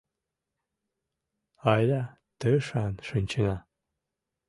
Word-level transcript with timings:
—Айда 1.73 2.01
тышан 2.39 2.93
шинчына 3.07 3.57